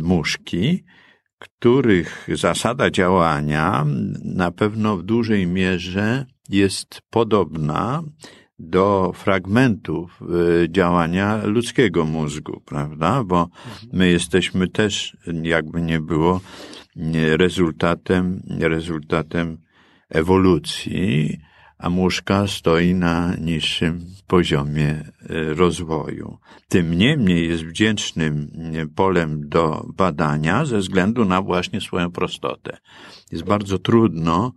[0.00, 0.84] muszki,
[1.38, 3.86] których zasada działania
[4.24, 8.02] na pewno w dużej mierze jest podobna
[8.58, 10.20] do fragmentów
[10.62, 13.24] y, działania ludzkiego mózgu, prawda?
[13.24, 13.48] Bo
[13.92, 16.40] my jesteśmy też, jakby nie było,
[17.36, 19.58] rezultatem, rezultatem
[20.08, 21.38] ewolucji,
[21.78, 26.38] a muszka stoi na niższym poziomie y, rozwoju.
[26.68, 28.50] Tym niemniej jest wdzięcznym
[28.94, 32.78] polem do badania ze względu na właśnie swoją prostotę.
[33.32, 34.52] Jest bardzo trudno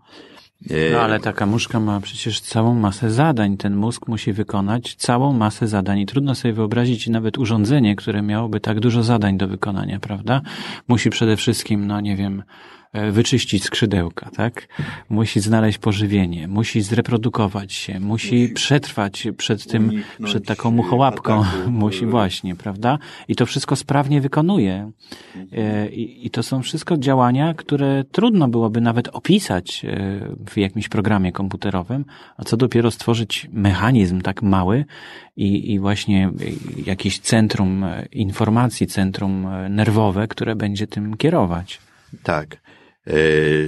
[0.94, 3.58] no ale taka muszka ma przecież całą masę zadań.
[3.58, 8.60] Ten mózg musi wykonać całą masę zadań i trudno sobie wyobrazić nawet urządzenie, które miałoby
[8.60, 10.42] tak dużo zadań do wykonania, prawda?
[10.88, 12.81] Musi przede wszystkim, no nie wiem, E,
[13.12, 14.68] wyczyścić skrzydełka, tak?
[15.10, 22.06] Musi znaleźć pożywienie, musi zreprodukować się, musi, musi przetrwać przed tym, przed taką muchołapką, musi
[22.06, 22.98] właśnie, prawda?
[23.28, 24.92] I to wszystko sprawnie wykonuje.
[25.52, 29.90] E, I, I to są wszystko działania, które trudno byłoby nawet opisać e,
[30.50, 32.06] w jakimś programie komputerowym,
[32.38, 34.86] a co dopiero stworzyć mechanizm tak mały
[35.36, 36.32] i, i właśnie
[36.86, 41.80] jakieś centrum informacji, centrum nerwowe, które będzie tym kierować.
[42.24, 42.58] Tak.
[43.08, 43.14] E,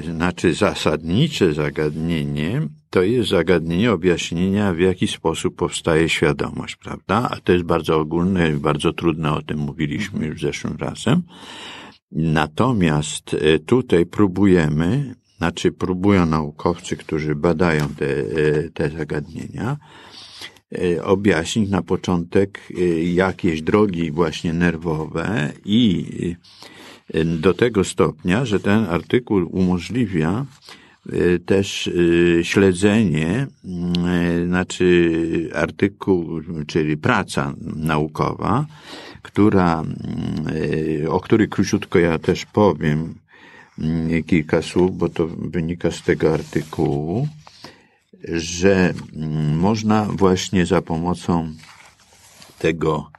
[0.01, 7.29] znaczy zasadnicze zagadnienie to jest zagadnienie objaśnienia, w jaki sposób powstaje świadomość, prawda?
[7.31, 11.23] A to jest bardzo ogólne i bardzo trudne, o tym mówiliśmy już zeszłym razem.
[12.11, 19.77] Natomiast e, tutaj próbujemy, znaczy próbują naukowcy, którzy badają te, e, te zagadnienia,
[21.03, 22.67] objaśnić na początek
[23.03, 26.05] jakieś drogi właśnie nerwowe i
[27.13, 30.45] do tego stopnia, że ten artykuł umożliwia
[31.09, 33.47] e, też e, śledzenie,
[34.07, 38.65] e, znaczy artykuł, czyli praca naukowa,
[39.21, 39.83] która,
[41.09, 43.15] o której króciutko ja też powiem
[44.27, 47.27] kilka słów, bo to wynika z tego artykułu,
[48.33, 48.93] że
[49.55, 51.53] można właśnie za pomocą
[52.59, 53.11] tego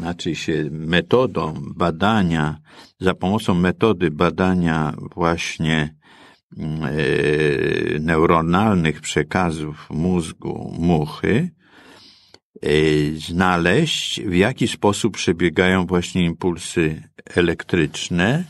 [0.00, 2.58] znaczy się metodą badania,
[3.00, 5.94] za pomocą metody badania właśnie
[6.56, 6.88] mm, e,
[7.98, 11.50] neuronalnych przekazów mózgu muchy,
[12.62, 12.70] e,
[13.28, 17.02] znaleźć, w jaki sposób przebiegają właśnie impulsy
[17.34, 18.44] elektryczne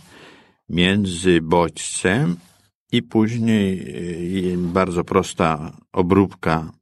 [0.68, 2.36] między bodźcem
[2.92, 3.78] i później
[4.54, 6.79] e, bardzo prosta obróbka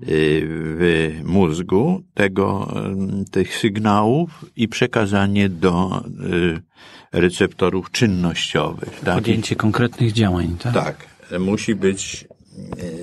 [0.00, 2.74] w mózgu tego,
[3.22, 6.60] y, tych sygnałów i przekazanie do y,
[7.12, 9.00] receptorów czynnościowych.
[9.04, 9.14] Tak?
[9.14, 10.74] Podjęcie konkretnych działań, tak?
[10.74, 11.06] Tak.
[11.40, 12.26] Musi być,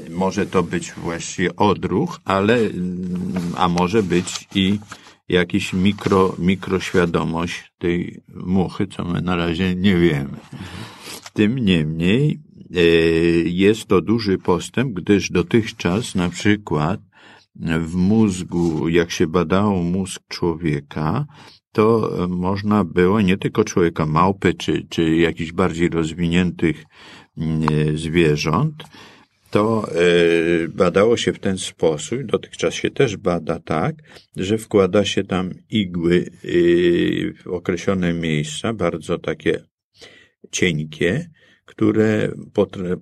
[0.10, 2.58] może to być właściwie odruch, ale,
[3.58, 4.80] a może być i
[5.30, 10.38] jakiś mikro, mikroświadomość tej muchy, co my na razie nie wiemy.
[11.34, 12.40] Tym niemniej
[13.46, 17.00] jest to duży postęp, gdyż dotychczas na przykład
[17.80, 21.26] w mózgu, jak się badało mózg człowieka,
[21.72, 26.86] to można było nie tylko człowieka małpy, czy, czy jakichś bardziej rozwiniętych
[27.38, 28.84] mm, zwierząt,
[29.52, 33.96] to e, badało się w ten sposób, dotychczas się też bada tak,
[34.36, 36.48] że wkłada się tam igły e,
[37.34, 39.64] w określone miejsca, bardzo takie
[40.52, 41.30] cienkie,
[41.76, 42.32] które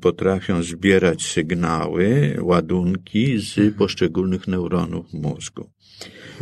[0.01, 5.69] potrafią zbierać sygnały, ładunki z poszczególnych neuronów mózgu.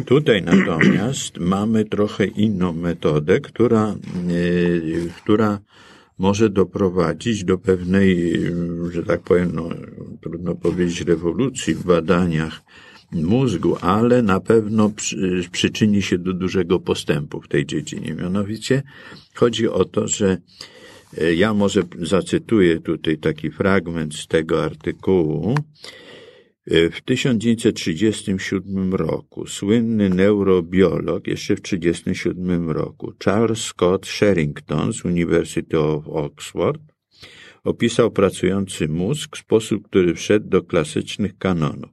[0.06, 3.96] Tutaj natomiast mamy trochę inną metodę, która, e,
[5.18, 5.60] która
[6.18, 8.40] może doprowadzić do pewnej,
[8.92, 9.70] że tak powiem, no,
[10.22, 12.62] trudno powiedzieć rewolucji w badaniach
[13.12, 18.14] mózgu, ale na pewno przy, przyczyni się do dużego postępu w tej dziedzinie.
[18.14, 18.84] Mianowicie
[19.34, 20.38] chodzi o to, że
[21.36, 25.56] ja może zacytuję tutaj taki fragment z tego artykułu,
[26.68, 36.08] w 1937 roku słynny neurobiolog, jeszcze w 1937 roku, Charles Scott Sherrington z University of
[36.08, 36.82] Oxford,
[37.64, 41.92] opisał pracujący mózg w sposób, który wszedł do klasycznych kanonów.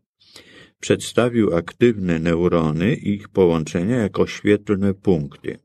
[0.81, 5.59] Przedstawił aktywne neurony i ich połączenia jako świetlne punkty.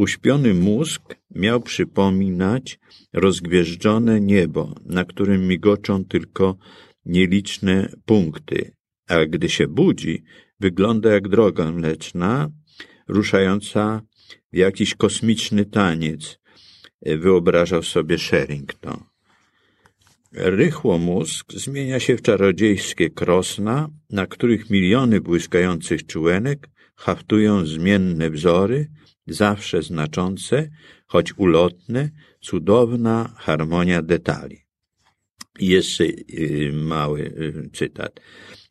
[0.00, 2.78] Uśpiony mózg miał przypominać
[3.12, 6.56] rozgwieżdżone niebo, na którym migoczą tylko
[7.06, 8.72] nieliczne punkty,
[9.08, 10.22] a gdy się budzi,
[10.60, 12.50] wygląda jak droga mleczna,
[13.08, 14.02] ruszająca
[14.52, 16.38] w jakiś kosmiczny taniec,
[17.02, 19.04] wyobrażał sobie Sherrington.
[20.32, 28.88] Rychło mózg zmienia się w czarodziejskie krosna, na których miliony błyskających czułenek haftują zmienne wzory,
[29.30, 30.70] zawsze znaczące,
[31.06, 34.58] choć ulotne, cudowna harmonia detali.
[35.60, 38.20] Jeszcze y, mały y, cytat.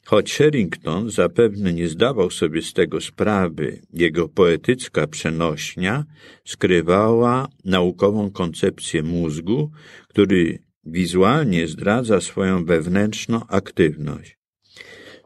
[0.05, 6.05] Choć Sherrington zapewne nie zdawał sobie z tego sprawy, jego poetycka przenośnia
[6.45, 9.71] skrywała naukową koncepcję mózgu,
[10.07, 14.37] który wizualnie zdradza swoją wewnętrzną aktywność.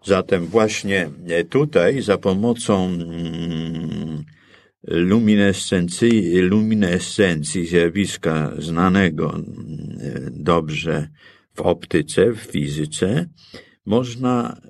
[0.05, 1.09] Zatem właśnie
[1.49, 4.23] tutaj za pomocą mm,
[4.87, 9.47] luminescencji, luminescencji zjawiska znanego mm,
[10.31, 11.07] dobrze
[11.53, 13.29] w optyce, w fizyce,
[13.85, 14.61] można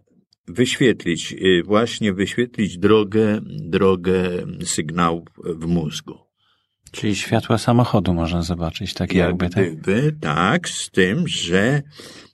[0.48, 4.30] wyświetlić, y, właśnie wyświetlić drogę, drogę
[4.64, 6.20] sygnałów w mózgu.
[6.92, 9.76] Czyli światła samochodu można zobaczyć, tak jakby, tak?
[9.76, 11.82] Gdyby, tak, z tym, że,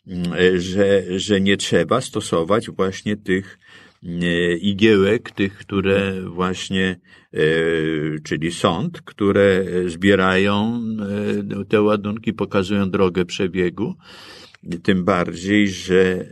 [0.08, 3.60] mm, że, że nie trzeba stosować właśnie tych
[4.04, 7.00] y, igiełek, tych, które właśnie,
[8.24, 10.82] czyli sąd, które zbierają
[11.70, 13.96] te ładunki, pokazują drogę przebiegu,
[14.84, 16.26] tym bardziej, że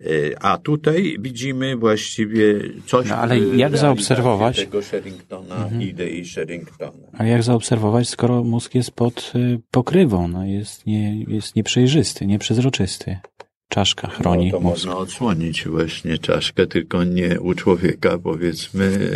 [0.00, 3.08] e, a tutaj widzimy właściwie coś.
[3.08, 5.82] No, ale jak zaobserwować tego Sherringtona, mhm.
[5.82, 7.08] idei Sherringtona?
[7.12, 9.32] A jak zaobserwować, skoro mózg jest pod
[9.70, 13.18] pokrywą, no jest, nie, jest nieprzejrzysty, nieprzezroczysty?
[13.68, 14.46] Czaszka chroni.
[14.46, 19.10] No, to można odsłonić właśnie czaszkę, tylko nie u człowieka, powiedzmy,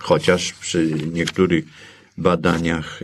[0.00, 1.64] chociaż przy niektórych
[2.18, 3.00] badaniach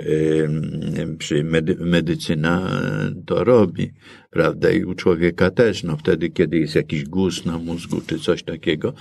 [1.19, 2.81] przy medy medycyna
[3.27, 3.91] to robi,
[4.31, 4.71] prawda?
[4.71, 8.93] I u człowieka też, no wtedy, kiedy jest jakiś guz na mózgu czy coś takiego,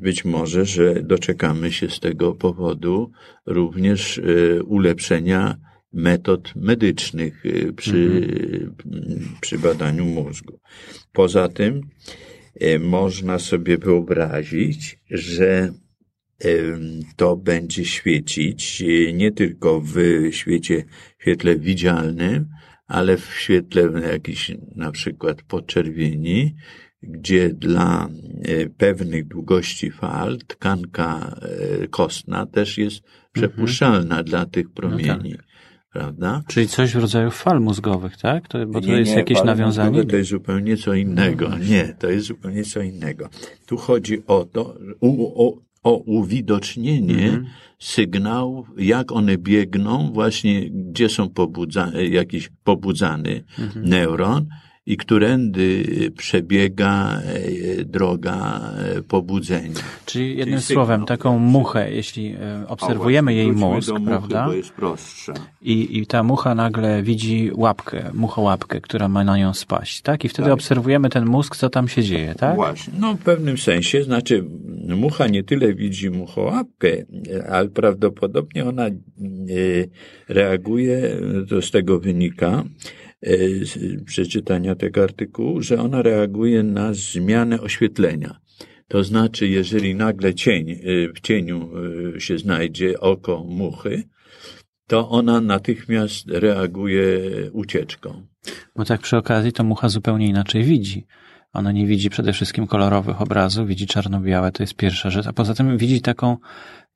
[0.00, 3.10] być może, że doczekamy się z tego powodu
[3.46, 5.56] również e, ulepszenia
[5.92, 8.28] metod medycznych e, przy,
[8.86, 9.36] mhm.
[9.40, 10.60] przy badaniu mózgu.
[11.12, 11.80] Poza tym
[12.54, 15.72] e, można sobie wyobrazić, że
[17.16, 19.96] to będzie świecić e, nie tylko w
[20.30, 20.84] świecie,
[21.18, 22.48] świetle widzialnym,
[22.86, 26.54] ale w świetle jakiś na przykład podczerwieni,
[27.02, 28.08] gdzie dla
[28.78, 31.40] pewnych długości fal tkanka
[31.90, 33.30] kostna też jest mhm.
[33.32, 34.24] przepuszczalna mhm.
[34.24, 35.30] dla tych promieni.
[35.30, 35.49] No tak.
[35.92, 36.42] Prawda?
[36.46, 38.48] Czyli coś w rodzaju fal mózgowych, tak?
[38.48, 40.04] To, bo to nie, jest nie, jakieś nawiązanie?
[40.04, 41.48] To jest zupełnie co innego.
[41.48, 43.28] No nie, to jest zupełnie co innego.
[43.66, 47.46] Tu chodzi o to, u, o, o uwidocznienie mhm.
[47.78, 53.88] sygnałów, jak one biegną, właśnie gdzie są pobudzane, jakiś pobudzany mhm.
[53.88, 54.46] neuron
[54.86, 55.84] i którędy
[56.16, 59.80] przebiega e, droga e, pobudzenia.
[60.06, 64.46] Czyli jednym Czyli słowem, taką muchę, jeśli e, obserwujemy jej mózg, muchy, prawda?
[64.46, 65.32] Bo jest prostsza.
[65.62, 70.24] I, I ta mucha nagle widzi łapkę, muchołapkę, która ma na nią spaść, tak?
[70.24, 70.54] I wtedy tak.
[70.54, 72.54] obserwujemy ten mózg, co tam się dzieje, tak?
[72.54, 72.92] Właśnie.
[72.98, 74.44] No w pewnym sensie, znaczy
[74.88, 76.88] mucha nie tyle widzi muchołapkę,
[77.50, 78.86] ale prawdopodobnie ona
[80.28, 81.16] reaguje,
[81.48, 82.64] to z tego wynika,
[84.06, 88.40] przeczytania tego artykułu, że ona reaguje na zmianę oświetlenia.
[88.88, 90.80] To znaczy, jeżeli nagle cień,
[91.14, 91.70] w cieniu
[92.18, 94.02] się znajdzie oko muchy,
[94.86, 97.20] to ona natychmiast reaguje
[97.52, 98.26] ucieczką.
[98.76, 101.06] Bo tak przy okazji to mucha zupełnie inaczej widzi.
[101.52, 105.54] Ona nie widzi przede wszystkim kolorowych obrazów, widzi czarno-białe, to jest pierwsza rzecz, a poza
[105.54, 106.36] tym widzi taką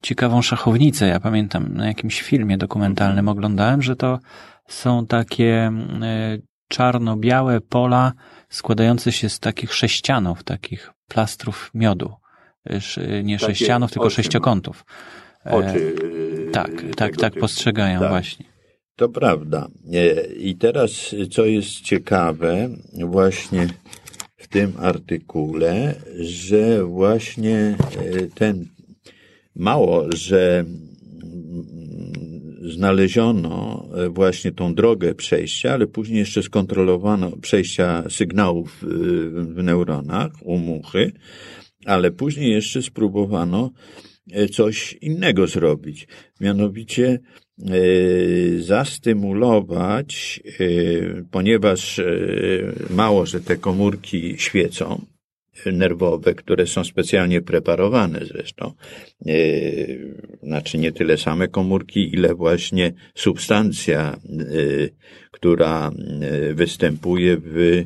[0.03, 1.07] ciekawą szachownicę.
[1.07, 4.19] Ja pamiętam na jakimś filmie dokumentalnym oglądałem, że to
[4.69, 5.73] są takie
[6.03, 8.13] e, czarno-białe pola
[8.49, 12.13] składające się z takich sześcianów, takich plastrów miodu.
[12.65, 14.85] E, nie takie sześcianów, tylko oczy, sześciokątów.
[15.47, 15.95] E, oczy.
[16.53, 18.09] Tak, tak, tak postrzegają tak.
[18.09, 18.47] właśnie.
[18.97, 19.69] To prawda.
[20.37, 22.69] I teraz, co jest ciekawe,
[23.05, 23.67] właśnie
[24.37, 27.77] w tym artykule, że właśnie
[28.35, 28.75] ten
[29.57, 30.65] Mało, że
[32.65, 38.87] znaleziono właśnie tą drogę przejścia, ale później jeszcze skontrolowano przejścia sygnałów y,
[39.31, 41.13] w neuronach u muchy,
[41.87, 43.71] ale później jeszcze spróbowano
[44.33, 46.09] e, coś innego zrobić.
[46.41, 47.21] Mianowicie
[47.59, 47.73] e,
[48.59, 52.01] zastymulować, e, ponieważ
[52.91, 55.07] mało, że te komórki świecą,
[55.73, 58.73] nerwowe, które są specjalnie preparowane zresztą.
[59.27, 59.33] E,
[60.43, 64.17] znaczy nie tyle same komórki, ile właśnie substancja, e,
[65.31, 67.85] która e, występuje w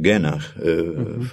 [0.00, 0.54] genach,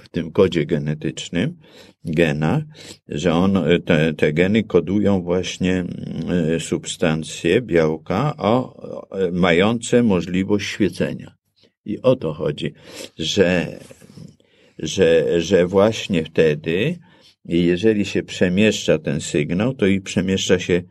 [0.02, 1.56] w tym kodzie genetycznym,
[2.04, 2.62] genach,
[3.08, 5.84] że on, te, te geny kodują właśnie
[6.58, 8.80] substancje, białka, o,
[9.32, 11.34] mające możliwość świecenia.
[11.84, 12.72] I o to chodzi,
[13.18, 13.78] że,
[14.78, 16.98] że, że właśnie wtedy,
[17.44, 20.82] jeżeli się przemieszcza ten sygnał, to i przemieszcza się e,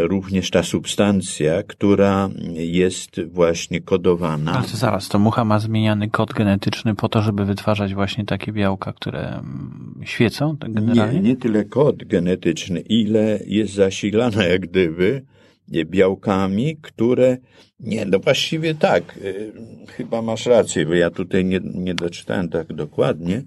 [0.00, 4.52] również ta substancja, która jest właśnie kodowana.
[4.52, 8.52] Ale to zaraz, to mucha ma zmieniany kod genetyczny po to, żeby wytwarzać właśnie takie
[8.52, 11.20] białka, które mm, świecą tak generalnie?
[11.20, 15.22] Nie, nie tyle kod genetyczny, ile jest zasilana jak gdyby
[15.70, 17.36] białkami, które
[17.80, 19.52] nie, no właściwie tak, y,
[19.88, 23.42] chyba masz rację, bo ja tutaj nie, nie doczytałem tak dokładnie,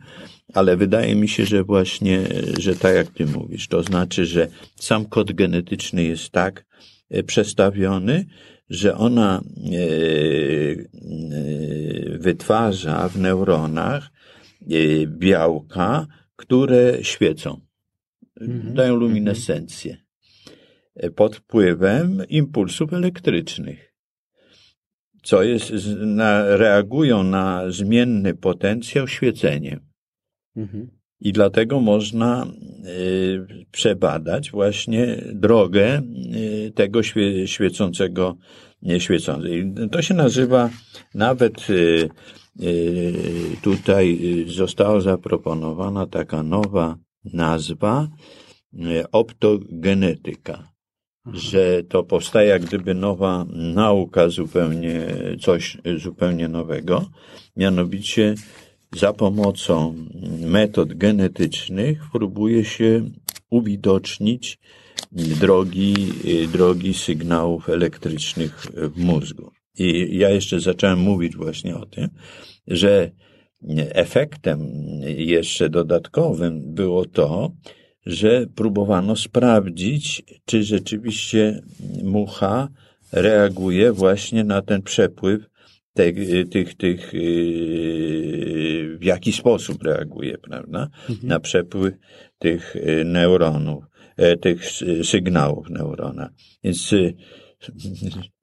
[0.54, 2.20] ale wydaje mi się, że właśnie,
[2.60, 6.66] że tak jak ty mówisz, to znaczy, że sam kod genetyczny jest tak
[7.16, 8.26] y, przestawiony,
[8.70, 9.42] że ona
[9.74, 10.90] y,
[12.20, 14.12] wytwarza w neuronach
[15.08, 17.62] białka, które świecą,
[18.42, 18.74] mhm.
[18.74, 20.03] dają luminescencję
[21.16, 23.94] pod wpływem impulsów elektrycznych,
[25.24, 29.80] co jest, na, reagują na zmienny potencjał świeceniem.
[30.56, 30.88] Mhm.
[31.20, 32.46] I dlatego można
[32.88, 36.02] y, przebadać właśnie drogę
[36.36, 38.38] y, tego świe, świecącego,
[38.82, 39.74] nieświecącej.
[39.92, 40.70] To się nazywa
[41.16, 42.10] nawet y,
[43.62, 46.98] tutaj została zaproponowana taka nowa
[47.34, 48.08] nazwa
[49.12, 50.73] optogenetyka
[51.26, 55.08] że to powstaje jak gdyby nowa nauka, zupełnie
[55.42, 57.06] coś zupełnie nowego,
[57.58, 58.36] mianowicie
[58.96, 59.96] za pomocą
[60.40, 63.10] metod genetycznych próbuje się
[63.50, 64.60] uwidocznić
[65.12, 65.96] drogi,
[66.54, 69.52] drogi sygnałów elektrycznych w mózgu.
[69.80, 72.10] I ja jeszcze zacząłem mówić właśnie o tym,
[72.68, 73.12] że
[73.78, 74.72] efektem
[75.18, 77.52] jeszcze dodatkowym było to,
[78.06, 81.62] że próbowano sprawdzić, czy rzeczywiście
[82.04, 82.70] mucha
[83.12, 85.54] reaguje właśnie na ten przepływ
[85.94, 90.90] tych, tych, yy, w jaki sposób reaguje, prawda?
[91.10, 91.28] Mhm.
[91.28, 91.94] Na przepływ
[92.40, 93.84] tych yy, neuronów,
[94.18, 94.66] e, tych
[95.04, 96.30] sygnałów neurona.
[96.64, 97.14] Więc yy,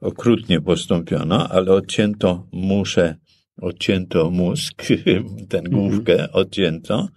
[0.01, 3.15] okrutnie postąpiono, ale odcięto muszę,
[3.61, 4.83] odcięto mózg,
[5.49, 6.31] ten główkę mhm.
[6.33, 7.09] odcięto,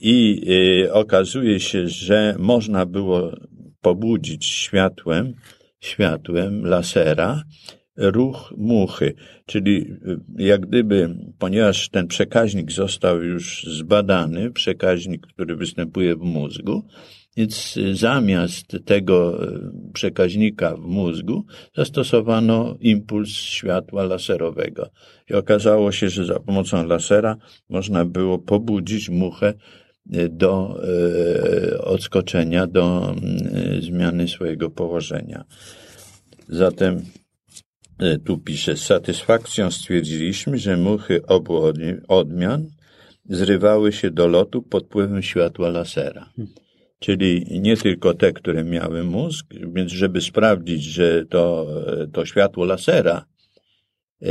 [0.00, 0.42] i
[0.84, 3.32] y, okazuje się, że można było
[3.80, 5.34] pobudzić światłem,
[5.80, 7.42] światłem lasera
[7.96, 9.14] ruch muchy,
[9.46, 16.82] czyli y, jak gdyby, ponieważ ten przekaźnik został już zbadany, przekaźnik, który występuje w mózgu,
[17.36, 19.60] więc zamiast tego y,
[19.92, 21.44] przekaźnika w mózgu
[21.76, 24.90] zastosowano impuls światła laserowego.
[25.30, 27.36] I okazało się, że za pomocą lasera
[27.68, 29.54] można było pobudzić muchę
[30.30, 35.44] do e, odskoczenia, do mm, zmiany swojego położenia.
[36.48, 37.02] Zatem
[37.98, 41.62] e, tu pisze, z satysfakcją stwierdziliśmy, że muchy obu
[42.08, 42.66] odmian
[43.24, 46.32] zrywały się do lotu pod wpływem światła lasera.
[46.98, 51.66] Czyli nie tylko te, które miały mózg, więc żeby sprawdzić, że to,
[52.12, 53.24] to światło lasera
[54.22, 54.28] e,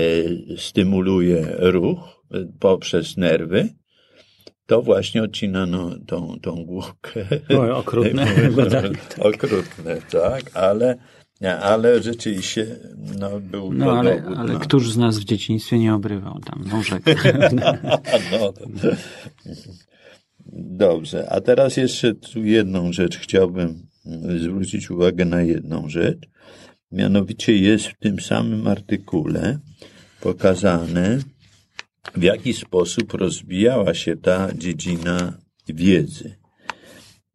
[0.57, 2.23] stymuluje ruch
[2.59, 3.69] poprzez nerwy,
[4.67, 7.25] to właśnie odcinano tą, tą główkę.
[7.49, 8.27] Oj, okrutne.
[9.19, 10.97] okrutne, tak, ale,
[11.61, 12.67] ale rzeczywiście
[13.19, 16.39] no, był no, to ale, dowód ale na- któż z nas w dzieciństwie nie obrywał
[16.39, 17.03] tam nóżek?
[18.31, 18.53] no,
[20.53, 26.19] dobrze, a teraz jeszcze tu jedną rzecz chciałbym mm, zwrócić uwagę na jedną rzecz.
[26.91, 29.59] Mianowicie jest w tym samym artykule
[30.21, 31.19] pokazane,
[32.15, 35.37] w jaki sposób rozwijała się ta dziedzina
[35.69, 36.35] wiedzy.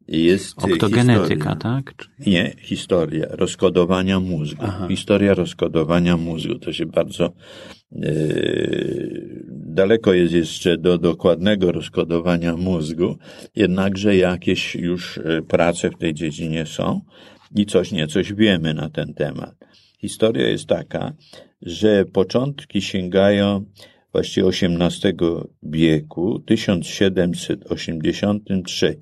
[0.08, 1.56] Jest Oktogenetyka, historia.
[1.56, 1.94] tak?
[2.26, 4.62] Nie, historia rozkodowania mózgu.
[4.64, 4.88] Aha.
[4.88, 6.58] Historia rozkodowania mózgu.
[6.58, 7.32] To się bardzo e,
[9.50, 13.16] daleko jest jeszcze do dokładnego rozkodowania mózgu,
[13.56, 17.00] jednakże jakieś już e, prace w tej dziedzinie są
[17.56, 19.54] i coś niecoś wiemy na ten temat.
[19.98, 21.12] Historia jest taka,
[21.62, 23.64] że początki sięgają
[24.12, 25.14] właściwie XVIII
[25.62, 28.96] wieku, 1783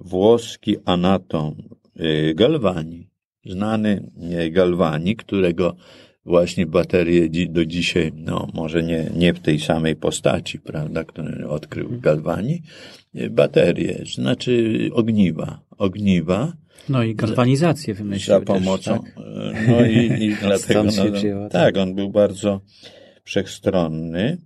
[0.00, 1.54] włoski anatom
[2.00, 3.08] y, Galvani,
[3.44, 4.10] znany
[4.46, 5.76] y, Galvani, którego
[6.24, 12.00] właśnie baterie do dzisiaj, no może nie, nie w tej samej postaci, prawda, który odkrył
[12.00, 12.62] Galvani,
[13.14, 16.52] y, baterie, znaczy ogniwa, ogniwa,
[16.88, 19.02] No i galwanizację wymyślił za pomocą.
[19.02, 19.24] Też, tak?
[19.68, 20.84] No i, i dlatego.
[20.84, 21.52] No, tak.
[21.52, 22.60] tak, on był bardzo
[23.30, 24.38] wszechstronny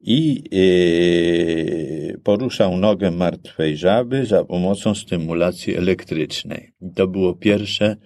[0.00, 0.44] i
[2.10, 6.72] yy, poruszał nogę martwej żaby za pomocą stymulacji elektrycznej.
[6.94, 7.96] To było pierwsze,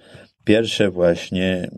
[0.45, 1.71] pierwsze właśnie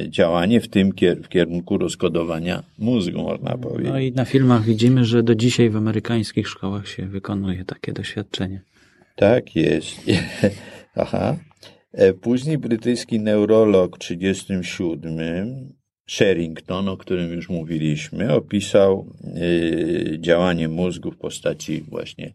[0.00, 3.92] yy, działanie w tym kier- w kierunku rozkodowania mózgu, można powiedzieć.
[3.92, 8.60] No i na filmach widzimy, że do dzisiaj w amerykańskich szkołach się wykonuje takie doświadczenie.
[9.16, 9.96] Tak jest.
[10.94, 11.36] Aha.
[11.92, 15.75] E, Później brytyjski neurolog w 1937,
[16.06, 22.32] Sherrington, o którym już mówiliśmy, opisał y, działanie mózgu w postaci właśnie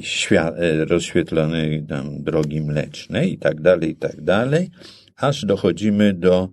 [0.00, 4.70] świa- e, rozświetlonej tam drogi mlecznej i tak dalej, i tak dalej,
[5.16, 6.48] aż dochodzimy do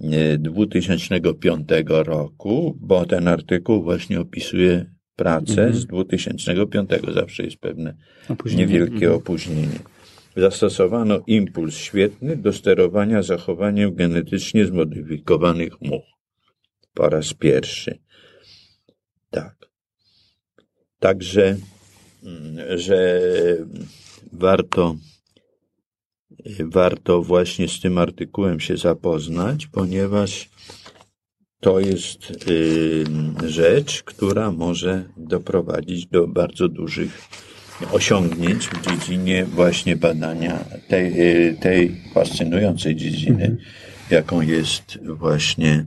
[0.00, 4.86] e, 2005 roku, bo ten artykuł właśnie opisuje
[5.16, 6.90] pracę z 2005.
[7.14, 7.94] Zawsze jest pewne
[8.28, 8.66] Opóźnienie.
[8.66, 9.78] niewielkie opóźnienie.
[10.36, 16.04] Zastosowano impuls świetny do sterowania zachowaniem genetycznie zmodyfikowanych much.
[16.94, 17.98] Po raz pierwszy.
[19.30, 19.70] Tak.
[20.98, 21.56] Także,
[22.22, 23.20] mm, że
[24.32, 24.96] warto,
[26.60, 30.50] warto właśnie z tym artykułem się zapoznać, ponieważ
[31.60, 33.04] to jest y,
[33.46, 37.28] rzecz, która może doprowadzić do bardzo dużych
[37.92, 40.58] osiągnięć w dziedzinie właśnie badania
[40.88, 41.14] tej,
[41.56, 43.56] tej fascynującej dziedziny,
[44.10, 45.86] jaką jest właśnie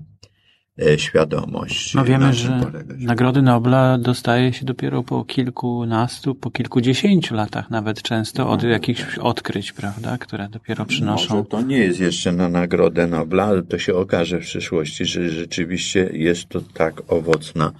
[0.82, 1.94] e, świadomość.
[1.94, 2.62] No wiemy, że
[2.98, 9.72] Nagrody Nobla dostaje się dopiero po kilkunastu, po kilkudziesięciu latach nawet często od jakichś odkryć,
[9.72, 11.36] prawda, które dopiero przynoszą.
[11.36, 15.30] Może to nie jest jeszcze na Nagrodę Nobla, ale to się okaże w przyszłości, że
[15.30, 17.72] rzeczywiście jest to tak owocna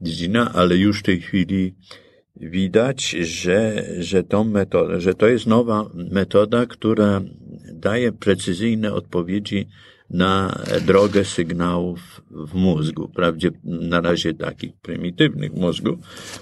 [0.00, 1.74] dziedzina, ale już w tej chwili
[2.40, 7.20] widać, że, że, tą metodę, że to jest nowa metoda, która
[7.72, 9.68] daje precyzyjne odpowiedzi
[10.10, 13.08] na drogę sygnałów w mózgu.
[13.08, 15.98] Wprawdzie na razie takich prymitywnych mózgów,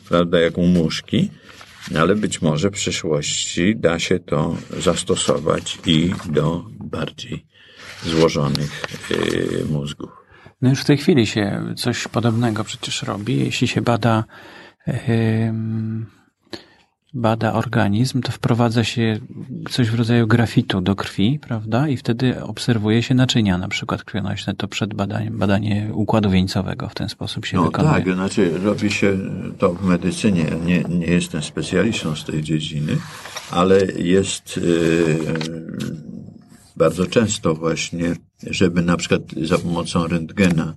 [0.09, 1.31] prawda, jak u muszki,
[1.99, 7.47] ale być może w przyszłości da się to zastosować i do bardziej
[8.05, 10.11] złożonych y, mózgów.
[10.63, 13.39] No już w tej chwili się coś podobnego przecież robi.
[13.39, 14.25] Jeśli się bada,
[14.87, 15.76] em,
[17.17, 19.19] bada organizm, to wprowadza się
[19.71, 21.89] coś w rodzaju grafitu do krwi, prawda?
[21.89, 24.55] I wtedy obserwuje się naczynia, na przykład krwionośne.
[24.55, 27.95] To przed badaniem, badanie układu wieńcowego w ten sposób się No wykonuje.
[28.05, 29.19] tak, znaczy robi się
[29.59, 30.45] to w medycynie.
[30.67, 32.97] Nie, nie jestem specjalistą z tej dziedziny,
[33.51, 35.19] ale jest yy,
[36.77, 38.17] bardzo często właśnie,
[38.51, 40.75] żeby na przykład za pomocą rentgena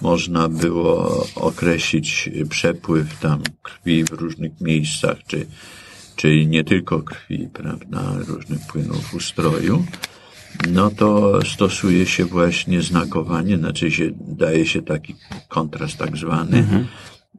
[0.00, 5.46] można było określić przepływ tam krwi w różnych miejscach, czy,
[6.16, 9.84] czy nie tylko krwi, prawda, różnych płynów ustroju,
[10.72, 15.14] no to stosuje się właśnie znakowanie, znaczy się, daje się taki
[15.48, 16.86] kontrast tak zwany,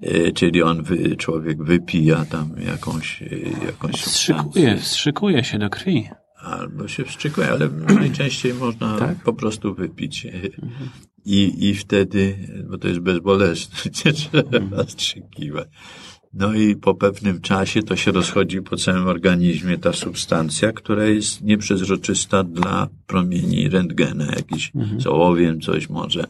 [0.01, 0.84] e, czyli on,
[1.18, 3.26] człowiek wypija tam jakąś, e,
[3.66, 6.10] jakąś Wstrzykuje, wstrzykuje się do krwi.
[6.36, 9.18] albo się wstrzykuje, ale najczęściej można Tak?
[9.24, 10.28] po prostu wypić.
[11.28, 12.38] I, I wtedy,
[12.69, 15.67] bo to jest bezbolesne, nie trzeba wstrzykiwać.
[16.34, 21.41] No i po pewnym czasie to się rozchodzi po całym organizmie ta substancja, która jest
[21.41, 25.01] nieprzezroczysta dla promieni rentgena, jakiś mhm.
[25.01, 26.28] z ołowiem coś może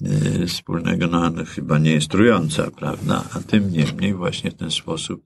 [0.00, 3.24] yy, wspólnego, no ale chyba nie jest trująca, prawda?
[3.32, 5.22] A tym niemniej właśnie w ten sposób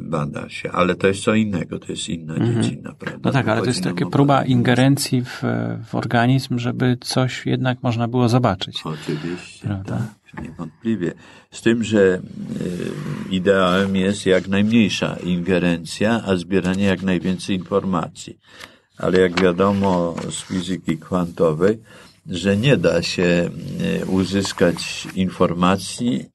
[0.00, 0.72] bada się.
[0.72, 2.62] Ale to jest co innego, to jest inna mhm.
[2.62, 3.20] dziedzina, prawda?
[3.24, 5.42] No tak, ale to jest taka próba ingerencji w,
[5.86, 8.82] w organizm, żeby coś jednak można było zobaczyć.
[8.84, 10.06] Oczywiście, prawda?
[10.32, 11.12] Tak niewątpliwie.
[11.50, 12.20] Z tym, że e,
[13.30, 18.38] ideałem jest jak najmniejsza ingerencja, a zbieranie jak najwięcej informacji.
[18.98, 21.78] Ale jak wiadomo z fizyki kwantowej,
[22.26, 23.50] że nie da się
[24.02, 26.33] e, uzyskać informacji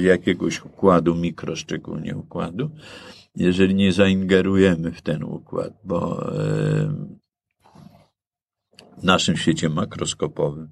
[0.00, 2.70] jakiegoś układu, mikroszczególnie układu,
[3.36, 6.94] jeżeli nie zaingerujemy w ten układ, bo e,
[8.98, 10.68] w naszym świecie makroskopowym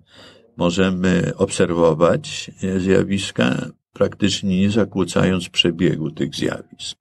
[0.56, 6.98] możemy obserwować zjawiska, praktycznie nie zakłócając przebiegu tych zjawisk.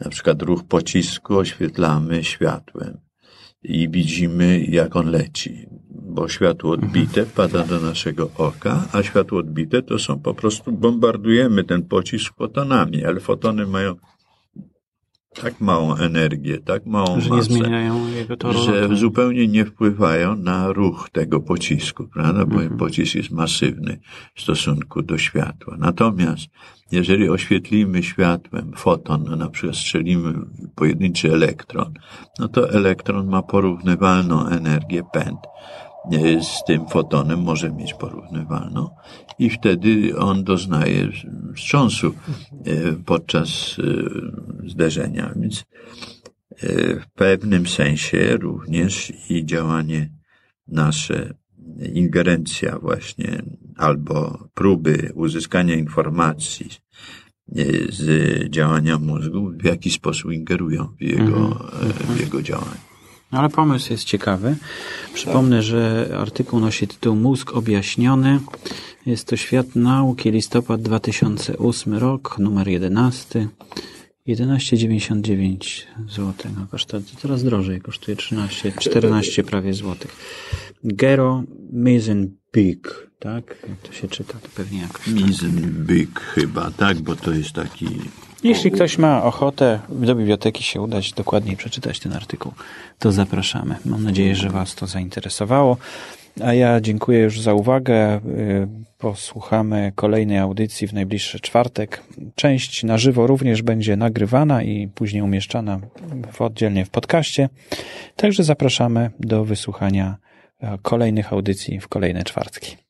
[0.00, 3.00] Na przykład ruch pocisku oświetlamy światłem
[3.62, 5.68] i widzimy, jak on leci,
[6.18, 11.64] bo światło odbite pada do naszego oka, a światło odbite to są po prostu bombardujemy
[11.64, 13.94] ten pocisk fotonami, ale fotony mają
[15.42, 18.62] tak małą energię, tak małą że masę, nie zmieniają jego toru.
[18.62, 22.46] Że zupełnie nie wpływają na ruch tego pocisku, prawda?
[22.46, 22.78] Bo mhm.
[22.78, 24.00] pocisk jest masywny
[24.34, 25.76] w stosunku do światła.
[25.78, 26.46] Natomiast
[26.92, 30.34] jeżeli oświetlimy światłem foton, no na przykład strzelimy
[30.74, 31.94] pojedynczy elektron,
[32.38, 35.38] no to elektron ma porównywalną energię pęd
[36.42, 38.90] z tym fotonem może mieć porównywalną
[39.38, 41.08] i wtedy on doznaje
[41.56, 42.12] wstrząsu e,
[43.06, 43.76] podczas
[44.64, 45.32] e, zderzenia.
[45.36, 45.64] Więc e,
[47.00, 50.10] w pewnym sensie również i działanie
[50.68, 51.34] nasze,
[51.94, 53.42] ingerencja właśnie,
[53.76, 56.68] albo próby uzyskania informacji
[57.88, 58.04] z
[58.50, 62.14] działania mózgu, w jaki sposób ingerują w jego, -hmm.
[62.16, 62.87] w jego działanie.
[63.32, 64.56] No ale pomysł jest ciekawy.
[65.14, 68.40] Przypomnę, że artykuł nosi tytuł Mózg objaśniony.
[69.06, 73.48] Jest to Świat Nauki, listopad 2008 rok, numer 11.
[74.28, 76.34] 11,99 zł.
[76.56, 80.16] No, kosztuje, to coraz drożej, kosztuje 13, 14 prawie złotych.
[80.84, 83.56] Gero Mizenbeek, tak?
[83.68, 84.88] Jak to się czyta, to pewnie.
[84.92, 85.06] Tak.
[85.06, 87.86] Mizenbeek chyba, tak, bo to jest taki
[88.44, 92.52] jeśli ktoś ma ochotę do biblioteki się udać, dokładniej przeczytać ten artykuł,
[92.98, 93.76] to zapraszamy.
[93.84, 95.76] Mam nadzieję, że Was to zainteresowało.
[96.44, 98.16] A ja dziękuję już za uwagę.
[98.16, 98.68] Y,
[98.98, 102.02] posłuchamy kolejnej audycji w najbliższy czwartek.
[102.34, 105.80] Część na żywo również będzie nagrywana i później umieszczana
[106.32, 107.48] w oddzielnie w podcaście.
[108.16, 110.16] Także zapraszamy do wysłuchania
[110.60, 112.87] e, kolejnych audycji w kolejne czwartki.